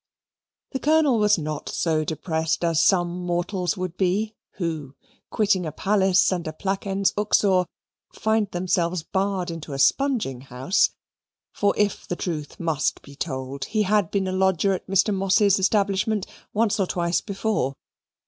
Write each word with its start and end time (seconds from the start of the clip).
The 0.71 0.79
Colonel 0.79 1.19
was 1.19 1.37
not 1.37 1.69
so 1.69 2.03
depressed 2.03 2.63
as 2.65 2.81
some 2.81 3.23
mortals 3.23 3.77
would 3.77 3.97
be, 3.97 4.33
who, 4.53 4.95
quitting 5.29 5.63
a 5.63 5.71
palace 5.71 6.31
and 6.31 6.47
a 6.47 6.51
placens 6.51 7.13
uxor, 7.15 7.67
find 8.11 8.49
themselves 8.49 9.03
barred 9.03 9.51
into 9.51 9.73
a 9.73 9.77
spunging 9.77 10.45
house; 10.45 10.89
for, 11.53 11.75
if 11.77 12.07
the 12.07 12.15
truth 12.15 12.59
must 12.59 13.03
be 13.03 13.13
told, 13.15 13.65
he 13.65 13.83
had 13.83 14.09
been 14.09 14.27
a 14.27 14.31
lodger 14.31 14.73
at 14.73 14.87
Mr. 14.87 15.13
Moss's 15.13 15.59
establishment 15.59 16.25
once 16.51 16.79
or 16.79 16.87
twice 16.87 17.21
before. 17.21 17.75